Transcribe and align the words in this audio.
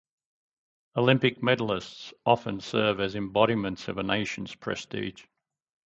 Olympic 0.95 1.41
medalists 1.41 2.11
often 2.25 2.59
serve 2.59 2.99
as 2.99 3.13
embodiments 3.13 3.87
of 3.87 3.99
a 3.99 4.03
nation's 4.03 4.55
prestige. 4.55 5.25